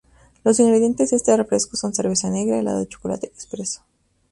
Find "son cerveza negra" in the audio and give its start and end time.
1.77-2.57